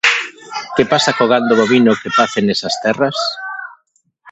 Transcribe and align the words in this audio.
Que 0.75 0.83
pasa 0.91 1.11
co 1.17 1.25
gando 1.31 1.53
bovino 1.61 1.99
que 2.01 2.09
pace 2.19 2.39
nesas 2.43 2.75
terras? 2.83 3.17